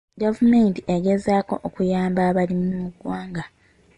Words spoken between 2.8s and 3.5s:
mu ggwanga.